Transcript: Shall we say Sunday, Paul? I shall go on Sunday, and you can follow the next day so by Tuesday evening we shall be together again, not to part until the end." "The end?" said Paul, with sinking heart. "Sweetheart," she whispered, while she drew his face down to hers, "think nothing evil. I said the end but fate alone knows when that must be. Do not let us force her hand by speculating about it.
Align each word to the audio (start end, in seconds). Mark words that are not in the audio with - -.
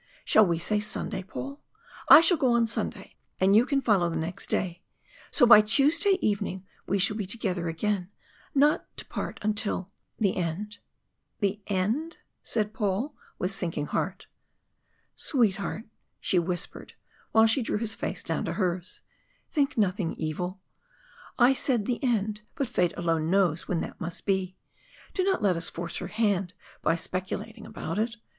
Shall 0.25 0.47
we 0.47 0.57
say 0.57 0.79
Sunday, 0.79 1.21
Paul? 1.21 1.61
I 2.09 2.21
shall 2.21 2.35
go 2.35 2.53
on 2.53 2.65
Sunday, 2.65 3.17
and 3.39 3.55
you 3.55 3.67
can 3.67 3.81
follow 3.83 4.09
the 4.09 4.15
next 4.17 4.49
day 4.49 4.81
so 5.29 5.45
by 5.45 5.61
Tuesday 5.61 6.17
evening 6.25 6.65
we 6.87 6.97
shall 6.97 7.15
be 7.15 7.27
together 7.27 7.67
again, 7.67 8.09
not 8.55 8.87
to 8.97 9.05
part 9.05 9.37
until 9.43 9.91
the 10.17 10.37
end." 10.37 10.79
"The 11.39 11.61
end?" 11.67 12.17
said 12.41 12.73
Paul, 12.73 13.13
with 13.37 13.51
sinking 13.51 13.85
heart. 13.93 14.25
"Sweetheart," 15.13 15.83
she 16.19 16.39
whispered, 16.39 16.95
while 17.31 17.45
she 17.45 17.61
drew 17.61 17.77
his 17.77 17.93
face 17.93 18.23
down 18.23 18.43
to 18.45 18.53
hers, 18.53 19.01
"think 19.51 19.77
nothing 19.77 20.13
evil. 20.15 20.59
I 21.37 21.53
said 21.53 21.85
the 21.85 22.03
end 22.03 22.41
but 22.55 22.67
fate 22.67 22.97
alone 22.97 23.29
knows 23.29 23.67
when 23.67 23.81
that 23.81 24.01
must 24.01 24.25
be. 24.25 24.57
Do 25.13 25.23
not 25.23 25.43
let 25.43 25.55
us 25.57 25.69
force 25.69 25.97
her 25.97 26.07
hand 26.07 26.55
by 26.81 26.95
speculating 26.95 27.67
about 27.67 27.99
it. 27.99 28.17